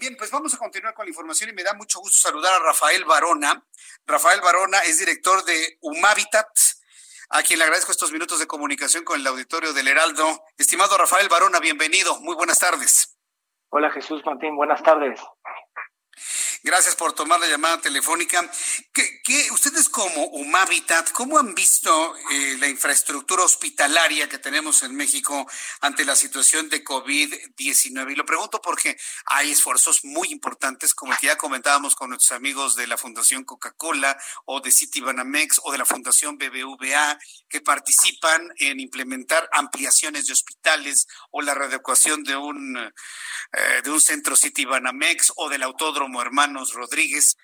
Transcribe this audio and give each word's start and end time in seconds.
Bien, 0.00 0.16
pues 0.16 0.30
vamos 0.30 0.54
a 0.54 0.56
continuar 0.56 0.94
con 0.94 1.04
la 1.04 1.10
información 1.10 1.50
y 1.50 1.52
me 1.52 1.62
da 1.62 1.74
mucho 1.74 2.00
gusto 2.00 2.16
saludar 2.26 2.54
a 2.54 2.64
Rafael 2.64 3.04
Barona. 3.04 3.62
Rafael 4.06 4.40
Barona 4.40 4.78
es 4.78 4.98
director 4.98 5.44
de 5.44 5.76
Humavitat, 5.82 6.48
a 7.28 7.42
quien 7.42 7.58
le 7.58 7.66
agradezco 7.66 7.92
estos 7.92 8.10
minutos 8.10 8.38
de 8.38 8.46
comunicación 8.46 9.04
con 9.04 9.20
el 9.20 9.26
auditorio 9.26 9.74
del 9.74 9.88
Heraldo. 9.88 10.42
Estimado 10.56 10.96
Rafael 10.96 11.28
Barona, 11.28 11.60
bienvenido. 11.60 12.18
Muy 12.20 12.34
buenas 12.34 12.58
tardes. 12.58 13.18
Hola 13.68 13.90
Jesús 13.90 14.22
Martín, 14.24 14.56
buenas 14.56 14.82
tardes. 14.82 15.20
Gracias 16.62 16.94
por 16.94 17.14
tomar 17.14 17.40
la 17.40 17.46
llamada 17.46 17.80
telefónica. 17.80 18.50
¿Qué, 18.92 19.48
ustedes 19.50 19.88
como 19.88 20.26
Humavitat, 20.26 21.10
cómo 21.12 21.38
han 21.38 21.54
visto 21.54 22.14
eh, 22.30 22.56
la 22.58 22.68
infraestructura 22.68 23.44
hospitalaria 23.44 24.28
que 24.28 24.38
tenemos 24.38 24.82
en 24.82 24.94
México 24.94 25.50
ante 25.80 26.04
la 26.04 26.14
situación 26.14 26.68
de 26.68 26.84
COVID-19? 26.84 28.12
Y 28.12 28.14
lo 28.14 28.26
pregunto 28.26 28.60
porque 28.60 28.98
hay 29.24 29.52
esfuerzos 29.52 30.04
muy 30.04 30.28
importantes, 30.28 30.92
como 30.92 31.14
ya 31.22 31.38
comentábamos 31.38 31.94
con 31.94 32.10
nuestros 32.10 32.36
amigos 32.36 32.76
de 32.76 32.86
la 32.86 32.98
Fundación 32.98 33.44
Coca-Cola 33.44 34.18
o 34.44 34.60
de 34.60 34.70
Citibanamex 34.70 35.62
o 35.64 35.72
de 35.72 35.78
la 35.78 35.86
Fundación 35.86 36.36
BBVA, 36.36 37.18
que 37.48 37.62
participan 37.62 38.52
en 38.58 38.80
implementar 38.80 39.48
ampliaciones 39.52 40.26
de 40.26 40.34
hospitales 40.34 41.06
o 41.30 41.40
la 41.40 41.54
readecuación 41.54 42.22
de 42.22 42.36
un, 42.36 42.76
eh, 42.76 43.80
de 43.82 43.90
un 43.90 44.00
centro 44.00 44.36
Citibanamex 44.36 45.32
o 45.36 45.48
del 45.48 45.62
autódromo 45.62 46.20
hermano 46.20 46.49
Rodríguez. 46.74 47.36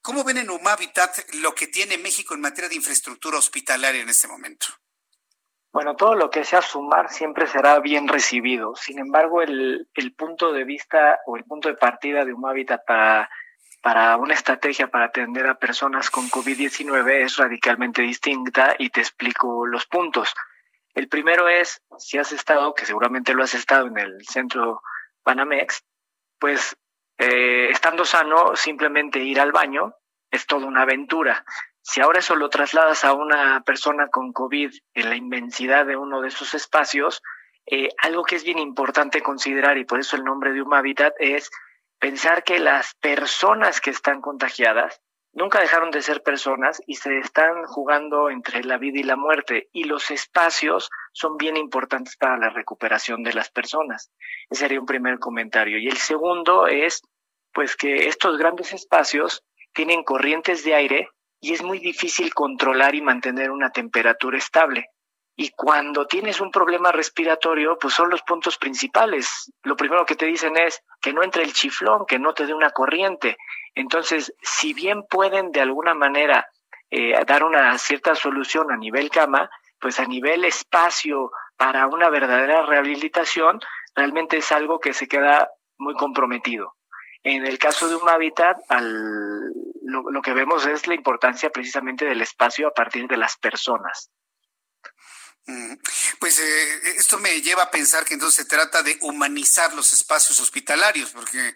¿Cómo 0.00 0.24
ven 0.24 0.38
en 0.38 0.50
Humavitat 0.50 1.16
lo 1.34 1.54
que 1.54 1.66
tiene 1.66 1.98
México 1.98 2.34
en 2.34 2.40
materia 2.40 2.68
de 2.68 2.76
infraestructura 2.76 3.38
hospitalaria 3.38 4.02
en 4.02 4.08
este 4.08 4.28
momento? 4.28 4.66
Bueno, 5.72 5.96
todo 5.96 6.14
lo 6.14 6.30
que 6.30 6.44
sea 6.44 6.62
sumar 6.62 7.10
siempre 7.10 7.46
será 7.46 7.78
bien 7.80 8.08
recibido. 8.08 8.74
Sin 8.74 8.98
embargo, 8.98 9.42
el, 9.42 9.86
punto 10.16 10.52
de 10.52 10.64
vista 10.64 11.20
o 11.26 11.36
el 11.36 11.44
punto 11.44 11.68
de 11.68 11.74
partida 11.74 12.24
de 12.24 12.32
Humavitat 12.32 12.84
para, 12.86 13.28
para 13.82 14.16
una 14.16 14.34
estrategia 14.34 14.88
para 14.88 15.06
atender 15.06 15.46
a 15.46 15.58
personas 15.58 16.10
con 16.10 16.30
COVID-19 16.30 17.24
es 17.24 17.36
radicalmente 17.36 18.02
distinta 18.02 18.74
y 18.78 18.90
te 18.90 19.00
explico 19.00 19.66
los 19.66 19.86
puntos. 19.86 20.32
El 20.94 21.08
primero 21.08 21.48
es, 21.48 21.82
si 21.98 22.18
has 22.18 22.32
estado, 22.32 22.74
que 22.74 22.86
seguramente 22.86 23.34
lo 23.34 23.44
has 23.44 23.54
estado 23.54 23.86
en 23.88 23.98
el 23.98 24.26
centro 24.26 24.80
Panamex, 25.22 25.84
pues 26.38 26.76
eh, 27.18 27.70
estando 27.70 28.04
sano, 28.04 28.54
simplemente 28.54 29.18
ir 29.18 29.40
al 29.40 29.52
baño 29.52 29.94
es 30.30 30.46
toda 30.46 30.66
una 30.66 30.82
aventura. 30.82 31.44
Si 31.82 32.00
ahora 32.00 32.20
eso 32.20 32.36
lo 32.36 32.48
trasladas 32.48 33.04
a 33.04 33.12
una 33.12 33.62
persona 33.62 34.08
con 34.08 34.32
COVID 34.32 34.72
en 34.94 35.08
la 35.08 35.16
inmensidad 35.16 35.86
de 35.86 35.96
uno 35.96 36.20
de 36.20 36.28
esos 36.28 36.54
espacios, 36.54 37.22
eh, 37.66 37.88
algo 38.02 38.24
que 38.24 38.36
es 38.36 38.44
bien 38.44 38.58
importante 38.58 39.20
considerar 39.22 39.78
y 39.78 39.84
por 39.84 40.00
eso 40.00 40.16
el 40.16 40.24
nombre 40.24 40.52
de 40.52 40.62
un 40.62 40.70
es 41.18 41.50
pensar 41.98 42.44
que 42.44 42.58
las 42.58 42.94
personas 42.94 43.80
que 43.80 43.90
están 43.90 44.20
contagiadas 44.20 45.00
nunca 45.32 45.60
dejaron 45.60 45.90
de 45.90 46.02
ser 46.02 46.22
personas 46.22 46.82
y 46.86 46.96
se 46.96 47.18
están 47.18 47.64
jugando 47.64 48.30
entre 48.30 48.64
la 48.64 48.78
vida 48.78 48.98
y 48.98 49.04
la 49.04 49.16
muerte 49.16 49.68
y 49.72 49.84
los 49.84 50.10
espacios 50.10 50.90
son 51.12 51.36
bien 51.36 51.56
importantes 51.56 52.16
para 52.16 52.36
la 52.36 52.50
recuperación 52.50 53.22
de 53.22 53.34
las 53.34 53.50
personas. 53.50 54.10
Ese 54.50 54.60
sería 54.60 54.80
un 54.80 54.86
primer 54.86 55.18
comentario. 55.18 55.78
Y 55.78 55.88
el 55.88 55.96
segundo 55.96 56.66
es, 56.66 57.02
pues 57.52 57.76
que 57.76 58.08
estos 58.08 58.38
grandes 58.38 58.72
espacios 58.72 59.44
tienen 59.72 60.02
corrientes 60.02 60.64
de 60.64 60.74
aire 60.74 61.08
y 61.40 61.52
es 61.52 61.62
muy 61.62 61.78
difícil 61.78 62.34
controlar 62.34 62.94
y 62.94 63.02
mantener 63.02 63.50
una 63.50 63.70
temperatura 63.70 64.38
estable. 64.38 64.86
Y 65.40 65.50
cuando 65.50 66.08
tienes 66.08 66.40
un 66.40 66.50
problema 66.50 66.90
respiratorio, 66.90 67.78
pues 67.78 67.94
son 67.94 68.10
los 68.10 68.22
puntos 68.22 68.58
principales. 68.58 69.52
Lo 69.62 69.76
primero 69.76 70.04
que 70.04 70.16
te 70.16 70.26
dicen 70.26 70.56
es 70.56 70.82
que 71.00 71.12
no 71.12 71.22
entre 71.22 71.44
el 71.44 71.52
chiflón, 71.52 72.06
que 72.06 72.18
no 72.18 72.34
te 72.34 72.44
dé 72.44 72.52
una 72.52 72.70
corriente. 72.70 73.36
Entonces, 73.76 74.34
si 74.42 74.74
bien 74.74 75.04
pueden 75.08 75.52
de 75.52 75.60
alguna 75.60 75.94
manera 75.94 76.48
eh, 76.90 77.24
dar 77.24 77.44
una 77.44 77.78
cierta 77.78 78.16
solución 78.16 78.72
a 78.72 78.76
nivel 78.76 79.10
cama, 79.10 79.48
pues 79.80 80.00
a 80.00 80.06
nivel 80.06 80.44
espacio 80.44 81.30
para 81.56 81.86
una 81.86 82.10
verdadera 82.10 82.66
rehabilitación, 82.66 83.60
realmente 83.94 84.38
es 84.38 84.50
algo 84.50 84.80
que 84.80 84.92
se 84.92 85.06
queda 85.06 85.52
muy 85.78 85.94
comprometido. 85.94 86.74
En 87.22 87.46
el 87.46 87.60
caso 87.60 87.88
de 87.88 87.94
un 87.94 88.08
hábitat, 88.08 88.58
lo 88.72 90.20
que 90.20 90.32
vemos 90.32 90.66
es 90.66 90.88
la 90.88 90.96
importancia 90.96 91.50
precisamente 91.50 92.06
del 92.06 92.22
espacio 92.22 92.66
a 92.66 92.72
partir 92.72 93.06
de 93.06 93.18
las 93.18 93.36
personas. 93.36 94.10
Eh, 96.40 96.94
esto 96.98 97.18
me 97.18 97.40
lleva 97.40 97.64
a 97.64 97.70
pensar 97.70 98.04
que 98.04 98.14
entonces 98.14 98.44
se 98.44 98.48
trata 98.48 98.82
de 98.82 98.96
humanizar 99.00 99.74
los 99.74 99.92
espacios 99.92 100.38
hospitalarios, 100.40 101.10
porque 101.10 101.54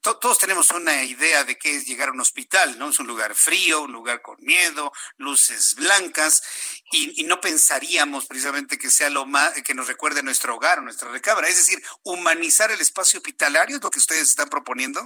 todos 0.00 0.38
tenemos 0.38 0.70
una 0.72 1.04
idea 1.04 1.44
de 1.44 1.56
qué 1.56 1.76
es 1.76 1.86
llegar 1.86 2.08
a 2.08 2.12
un 2.12 2.20
hospital, 2.20 2.78
¿no? 2.78 2.88
Es 2.88 2.98
un 2.98 3.06
lugar 3.06 3.34
frío, 3.34 3.82
un 3.82 3.92
lugar 3.92 4.20
con 4.20 4.36
miedo, 4.40 4.92
luces 5.16 5.76
blancas, 5.76 6.42
y, 6.90 7.24
no 7.24 7.40
pensaríamos 7.40 8.26
precisamente 8.26 8.78
que 8.78 8.90
sea 8.90 9.10
lo 9.10 9.26
más, 9.26 9.52
que 9.62 9.74
nos 9.74 9.86
recuerde 9.86 10.22
nuestro 10.22 10.56
hogar 10.56 10.80
o 10.80 10.82
nuestra 10.82 11.10
recámara. 11.10 11.48
Es 11.48 11.56
decir, 11.56 11.82
humanizar 12.02 12.70
el 12.70 12.80
espacio 12.80 13.18
hospitalario 13.18 13.76
es 13.76 13.82
lo 13.82 13.90
que 13.90 14.00
ustedes 14.00 14.28
están 14.28 14.48
proponiendo. 14.48 15.00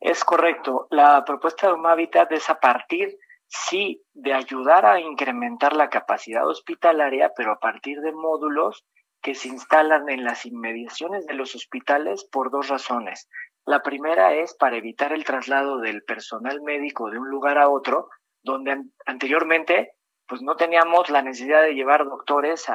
Es 0.00 0.22
correcto. 0.22 0.86
La 0.90 1.24
propuesta 1.24 1.66
de 1.66 1.72
un 1.72 1.86
hábitat 1.86 2.30
es 2.30 2.48
a 2.48 2.60
partir 2.60 3.18
sí 3.48 4.02
de 4.12 4.34
ayudar 4.34 4.86
a 4.86 5.00
incrementar 5.00 5.74
la 5.74 5.88
capacidad 5.88 6.46
hospitalaria, 6.46 7.32
pero 7.36 7.52
a 7.52 7.58
partir 7.58 8.00
de 8.00 8.12
módulos 8.12 8.84
que 9.22 9.34
se 9.34 9.48
instalan 9.48 10.08
en 10.08 10.24
las 10.24 10.46
inmediaciones 10.46 11.26
de 11.26 11.34
los 11.34 11.54
hospitales 11.54 12.24
por 12.30 12.50
dos 12.50 12.68
razones. 12.68 13.28
La 13.66 13.82
primera 13.82 14.34
es 14.34 14.54
para 14.54 14.76
evitar 14.76 15.12
el 15.12 15.24
traslado 15.24 15.78
del 15.78 16.02
personal 16.04 16.62
médico 16.62 17.10
de 17.10 17.18
un 17.18 17.28
lugar 17.28 17.58
a 17.58 17.68
otro, 17.68 18.08
donde 18.42 18.82
anteriormente 19.06 19.92
pues 20.26 20.42
no 20.42 20.56
teníamos 20.56 21.10
la 21.10 21.22
necesidad 21.22 21.62
de 21.62 21.74
llevar 21.74 22.04
doctores 22.04 22.66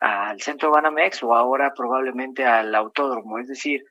al 0.00 0.40
centro 0.40 0.70
Banamex 0.70 1.22
o 1.22 1.34
ahora 1.34 1.72
probablemente 1.74 2.44
al 2.44 2.74
autódromo. 2.74 3.38
Es 3.38 3.48
decir, 3.48 3.82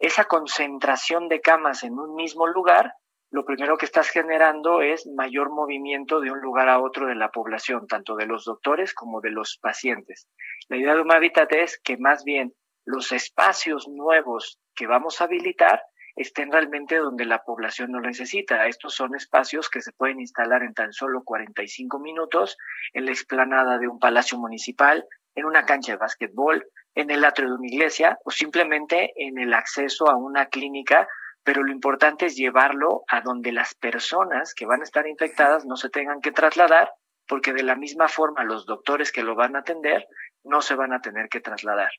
esa 0.00 0.24
concentración 0.24 1.28
de 1.28 1.40
camas 1.40 1.84
en 1.84 1.98
un 1.98 2.14
mismo 2.14 2.46
lugar 2.46 2.94
lo 3.32 3.46
primero 3.46 3.78
que 3.78 3.86
estás 3.86 4.10
generando 4.10 4.82
es 4.82 5.06
mayor 5.06 5.50
movimiento 5.50 6.20
de 6.20 6.30
un 6.30 6.40
lugar 6.40 6.68
a 6.68 6.80
otro 6.80 7.06
de 7.06 7.14
la 7.14 7.30
población, 7.30 7.86
tanto 7.86 8.14
de 8.14 8.26
los 8.26 8.44
doctores 8.44 8.92
como 8.92 9.22
de 9.22 9.30
los 9.30 9.58
pacientes. 9.60 10.28
La 10.68 10.76
idea 10.76 10.94
de 10.94 11.00
un 11.00 11.10
hábitat 11.10 11.50
es 11.54 11.80
que 11.82 11.96
más 11.96 12.24
bien 12.24 12.52
los 12.84 13.10
espacios 13.10 13.88
nuevos 13.88 14.60
que 14.74 14.86
vamos 14.86 15.20
a 15.20 15.24
habilitar 15.24 15.80
estén 16.14 16.52
realmente 16.52 16.98
donde 16.98 17.24
la 17.24 17.42
población 17.42 17.92
lo 17.92 18.00
necesita. 18.00 18.66
Estos 18.66 18.94
son 18.94 19.14
espacios 19.14 19.70
que 19.70 19.80
se 19.80 19.92
pueden 19.92 20.20
instalar 20.20 20.62
en 20.62 20.74
tan 20.74 20.92
solo 20.92 21.22
45 21.24 21.98
minutos 22.00 22.58
en 22.92 23.06
la 23.06 23.12
explanada 23.12 23.78
de 23.78 23.88
un 23.88 23.98
palacio 23.98 24.36
municipal, 24.36 25.06
en 25.34 25.46
una 25.46 25.64
cancha 25.64 25.92
de 25.92 25.98
básquetbol, 25.98 26.66
en 26.94 27.10
el 27.10 27.24
atrio 27.24 27.48
de 27.48 27.54
una 27.54 27.66
iglesia 27.66 28.18
o 28.26 28.30
simplemente 28.30 29.14
en 29.16 29.38
el 29.38 29.54
acceso 29.54 30.10
a 30.10 30.18
una 30.18 30.46
clínica 30.50 31.08
pero 31.44 31.62
lo 31.62 31.72
importante 31.72 32.26
es 32.26 32.36
llevarlo 32.36 33.04
a 33.08 33.20
donde 33.20 33.52
las 33.52 33.74
personas 33.74 34.54
que 34.54 34.66
van 34.66 34.80
a 34.80 34.84
estar 34.84 35.06
infectadas 35.06 35.64
no 35.64 35.76
se 35.76 35.90
tengan 35.90 36.20
que 36.20 36.32
trasladar, 36.32 36.92
porque 37.26 37.52
de 37.52 37.62
la 37.62 37.76
misma 37.76 38.08
forma 38.08 38.44
los 38.44 38.66
doctores 38.66 39.12
que 39.12 39.22
lo 39.22 39.34
van 39.34 39.56
a 39.56 39.60
atender 39.60 40.06
no 40.44 40.62
se 40.62 40.74
van 40.74 40.92
a 40.92 41.00
tener 41.00 41.28
que 41.28 41.40
trasladar. 41.40 41.90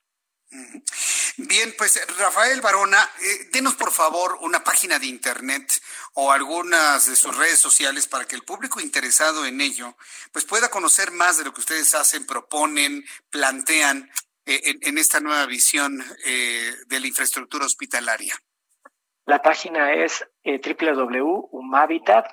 Bien, 1.37 1.73
pues 1.77 1.99
Rafael 2.19 2.61
Barona, 2.61 3.09
eh, 3.19 3.49
denos 3.51 3.73
por 3.73 3.91
favor 3.91 4.37
una 4.41 4.63
página 4.63 4.99
de 4.99 5.07
internet 5.07 5.81
o 6.13 6.31
algunas 6.31 7.07
de 7.07 7.15
sus 7.15 7.35
redes 7.35 7.57
sociales 7.57 8.05
para 8.05 8.25
que 8.25 8.35
el 8.35 8.43
público 8.43 8.79
interesado 8.79 9.45
en 9.45 9.59
ello 9.59 9.97
pues 10.31 10.45
pueda 10.45 10.69
conocer 10.69 11.11
más 11.11 11.37
de 11.37 11.45
lo 11.45 11.53
que 11.53 11.61
ustedes 11.61 11.95
hacen, 11.95 12.27
proponen, 12.27 13.03
plantean 13.31 14.11
eh, 14.45 14.77
en, 14.81 14.97
esta 14.99 15.21
nueva 15.21 15.47
visión 15.47 16.05
eh, 16.25 16.75
de 16.85 16.99
la 16.99 17.07
infraestructura 17.07 17.65
hospitalaria. 17.65 18.37
La 19.25 19.41
página 19.41 19.93
es 19.93 20.27
eh, 20.43 20.59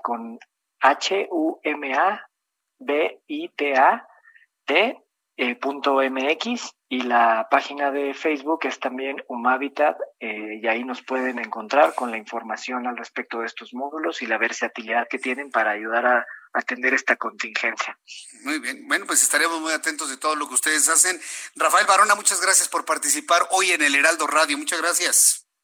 con 0.03 0.39
H-U-M-A-B-I-T-A-T 0.81 1.31
eh, 5.43 5.59
.mx 5.59 6.75
y 6.91 7.01
la 7.03 7.49
página 7.51 7.91
de 7.91 8.13
Facebook 8.13 8.61
es 8.65 8.79
también 8.79 9.25
Humavitat 9.27 9.97
eh, 10.19 10.61
y 10.63 10.67
ahí 10.67 10.85
nos 10.85 11.03
pueden 11.03 11.39
encontrar 11.39 11.95
con 11.95 12.11
la 12.11 12.19
información 12.19 12.87
al 12.87 12.99
respecto 12.99 13.39
de 13.39 13.47
estos 13.47 13.73
módulos 13.73 14.21
y 14.21 14.27
la 14.27 14.37
versatilidad 14.37 15.07
que 15.09 15.19
tienen 15.19 15.51
para 15.51 15.71
ayudar 15.71 16.05
a 16.05 16.27
atender 16.53 16.93
esta 16.93 17.17
contingencia. 17.17 17.99
Muy 18.43 18.59
bien, 18.59 18.87
bueno, 18.87 19.07
pues 19.07 19.23
estaremos 19.23 19.63
muy 19.63 19.73
atentos 19.73 20.11
de 20.11 20.19
todo 20.19 20.37
lo 20.37 20.47
que 20.47 20.55
ustedes 20.55 20.91
hacen. 20.91 21.19
Rafael 21.57 21.87
Barona, 21.87 22.15
muchas 22.17 22.43
gracias 22.43 22.69
por 22.69 22.85
participar 22.85 23.47
hoy 23.53 23.71
en 23.71 23.81
el 23.81 23.95
Heraldo 23.95 24.27
Radio. 24.27 24.59
Muchas 24.59 24.83
gracias. 24.83 25.50